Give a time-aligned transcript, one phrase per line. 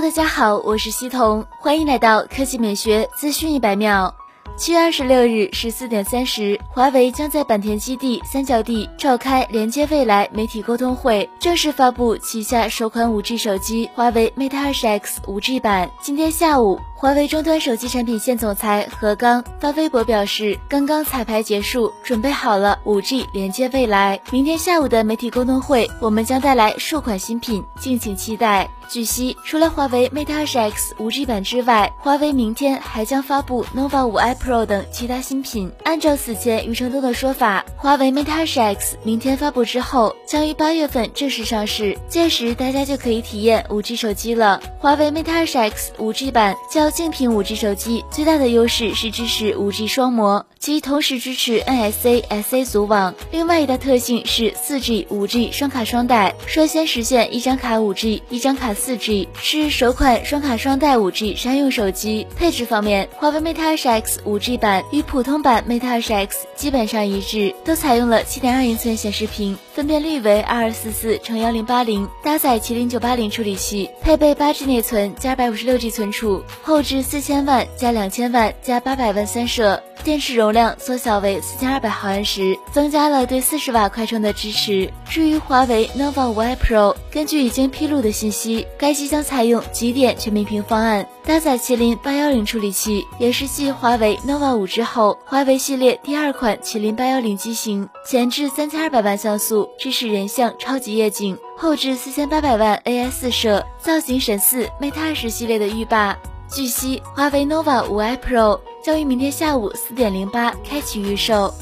[0.00, 4.12] 大家好，我是西彤，欢迎来到科技美学资讯一百秒。
[4.56, 15.90] 七月二十六日十四点三十，华为将在坂田基地三角地召开连接未来媒体沟通会，正式发布旗下首款五 G 手机华为 Mate 二十 X 五 G 版。
[16.00, 16.80] 今天下午。
[17.00, 24.20] 华为终端手机产品线总裁何刚发微博表示，刚刚彩排结束，准备好了五 G 连接未来。
[24.30, 28.68] 明天下午的媒体沟通会，我们将带来数款新品，敬请期待。
[28.90, 35.72] 据悉，除了华为 Mate 20X 五 G 版之外，华为明天还将发布 nova 五 i Pro 等其他新品。
[35.84, 44.60] 按照此前余承东的说法，华为 Mate 20X 明天发布之后，将于八月份正式上市，届时大家就可以体验五 G 手机了。
[44.80, 53.14] 华为 Mate 20X 五 G 版将竞品 5G 手机最大的优势是支持 5G 双模，即同时支持 NSA、SA 组网。
[53.30, 62.26] 另外一大特性是 4G、5G 双卡双待，率先实现一张卡 5G，一张卡 4G，是首款双卡双待 5G 商用手机。
[62.36, 77.20] 配置方面，华为 Mate 20X 5G 版与普通版 Mate 20X 基本上一致，都采用了7.2英寸显示屏，分辨率为2244乘1080，搭载麒麟980处理器，配备 8G 内存加 256G 存储，后后置四。
[77.20, 84.90] 四千万加两千万加八百万三摄，电池容量缩小为四千二百毫安时，增加了对四十瓦快充的支持。
[85.04, 97.86] 至于华为 nova 五 i Pro，根据已经披露的信息，该机将采用极点全面屏方案，搭载麒麟八幺零处理器，也是继华为 nova 五之后，华为系列第二款麒麟八幺零机型。
[98.06, 106.16] 前置三千二百万像素，支持人像超级夜景；后置四千八百万 AI 四摄，造型神似 Mate 二十系列的浴霸。
[106.52, 111.54] 据悉，华为 nova 五 i Pro 将于明天下午四点零八开启预售。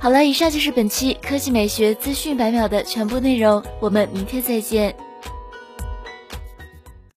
[0.00, 4.94] 好了，以上就是本期科技美学资讯百秒的全部内容，我们明天再见。